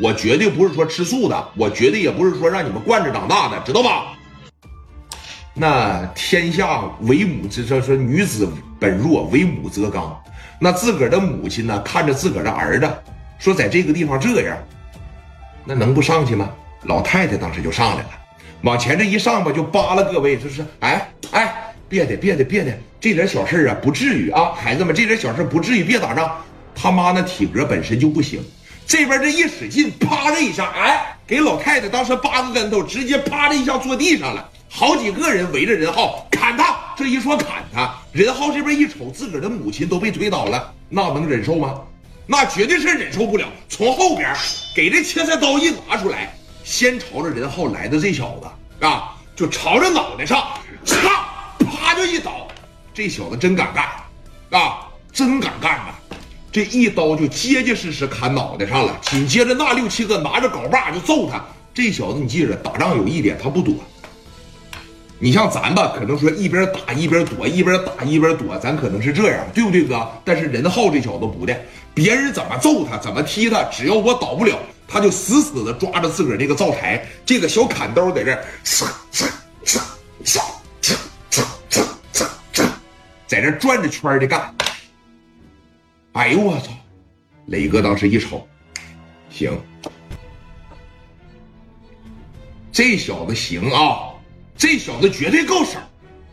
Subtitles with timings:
[0.00, 4.14] 我绝对不是说吃素的，我绝对也不是说让你们惯着长大的，知道吧？
[5.54, 8.48] 那天下为母之说说女子
[8.78, 10.16] 本弱，为母则刚。
[10.60, 12.88] 那自个儿的母亲呢，看着自个儿的儿子，
[13.38, 14.56] 说在这个地方这样，
[15.64, 16.48] 那能不上去吗？
[16.84, 18.10] 老太太当时就上来了，
[18.62, 26.36] 往前这一上吧，就扒拉各位，就是哎哎，别的别的别的，这点小事啊，不至于啊，孩子们，这点小事不至于，别打仗。
[26.72, 28.40] 他妈那体格本身就不行，
[28.88, 34.48] 这边这一使劲，啪的一下，哎，给老太太当时八个跟头，直接啪的一下坐地上了。
[34.66, 41.82] 好几个人围着任浩砍他，这一说砍他，任浩这边一瞅，自个的母亲都被推倒了，那能忍受吗？
[42.26, 43.46] 那绝对是忍受不了。
[43.68, 44.34] 从后边
[44.74, 50.48] 给这切菜刀一拿出来，先朝着任浩来的这小子啊，就朝着脑袋上，
[50.86, 50.96] 嚓，
[51.58, 52.48] 啪就一刀。
[52.94, 53.84] 这小子真敢干
[54.58, 55.97] 啊，真敢干啊！
[56.50, 58.98] 这一刀就结结实实砍脑袋上了。
[59.02, 61.44] 紧接着那六七个拿着镐把就揍他。
[61.74, 63.74] 这小子你记着，打仗有一点他不躲。
[65.20, 70.08] 你像咱吧，可能说一边打一边躲，一边打一边躲，咱可能是这样，对不对哥？
[70.24, 71.56] 但是任浩这小子不的，
[71.92, 74.56] 别人怎么揍他，怎么踢他，只要我倒不了，
[74.86, 78.40] 他就死死的抓着自个儿这个灶台，这个小砍刀在这儿，
[83.26, 84.54] 在这转着圈的干。
[86.12, 86.72] 哎呦我操！
[87.46, 88.46] 磊哥当时一瞅，
[89.30, 89.50] 行，
[92.72, 94.10] 这小子行啊。
[94.56, 95.78] 这小子绝对够手，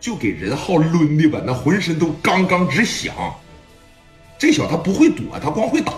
[0.00, 3.14] 就给任浩抡的吧，那浑身都刚刚直响。
[4.38, 5.92] 这小子他不会躲，他光会打。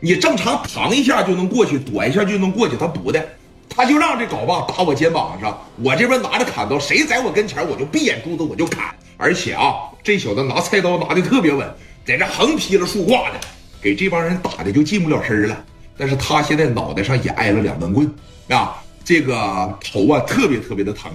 [0.00, 3.24] 你正常扛一下就能过去，躲一下就能过去，他不的，
[3.68, 8.92] 他就让这镐把打我肩膀上，我这边拿着砍刀，谁在我跟前，我就闭眼珠子我就砍。
[9.16, 11.72] 而且啊，这小子拿菜刀拿的特别稳，
[12.04, 13.40] 在这横劈了竖挂的，
[13.80, 15.64] 给这帮人打的就进不了身了。
[15.96, 18.12] 但是他现在脑袋上也挨了两根棍
[18.48, 21.10] 啊，这个头啊特别特别的疼。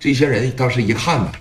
[0.00, 1.32] 这些人当时一看呢，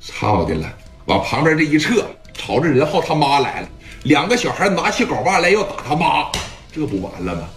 [0.00, 0.72] 操的了，
[1.04, 2.04] 往旁边这一撤，
[2.34, 3.68] 朝着任浩他妈来了。
[4.04, 6.26] 两个小孩拿起镐把来要打他妈，
[6.72, 7.48] 这不完了吗？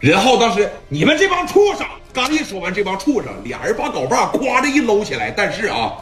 [0.00, 1.86] 任浩当时，你们这帮畜生！
[2.12, 5.30] 刚一说完，这帮畜生，俩人把镐把咵的一搂起来。
[5.30, 5.94] 但是啊，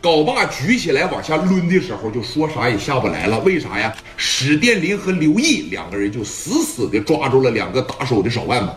[0.00, 3.40] 镐把举起来往下抡的时候，就说啥也下不来了。
[3.40, 3.92] 为啥呀？
[4.16, 8.70] 史殿林和刘毅两个人就死死的抓住了两个打手的手腕子。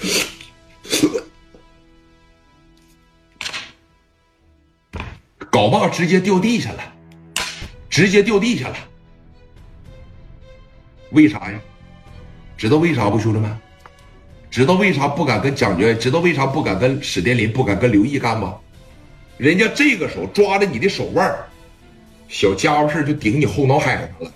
[5.50, 6.82] 镐把直接掉地下了，
[7.90, 8.76] 直接掉地下了。
[11.10, 11.60] 为啥呀？
[12.56, 13.54] 知道为啥不，兄弟们？
[14.50, 15.94] 知道为啥不敢跟蒋觉？
[15.94, 17.52] 知道为啥不敢跟史殿林？
[17.52, 18.56] 不敢跟刘毅干吗？
[19.40, 21.34] 人家这个手抓着你的手腕，
[22.28, 24.30] 小家伙事就顶你后脑海上了。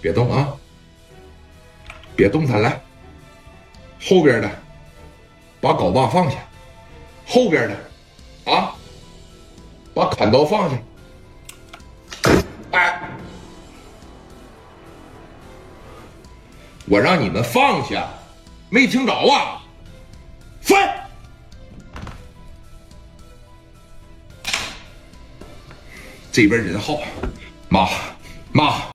[0.00, 0.52] 别动啊！
[2.16, 2.82] 别动弹，来，
[4.02, 4.50] 后边的，
[5.60, 6.36] 把镐把放下，
[7.24, 8.74] 后边的，啊！
[9.94, 10.76] 把砍刀放下！
[12.72, 13.00] 哎，
[16.86, 18.08] 我让你们放下，
[18.68, 19.62] 没听着啊？
[20.60, 21.05] 翻！
[26.36, 27.00] 这边人好，
[27.70, 27.88] 妈
[28.52, 28.82] 妈。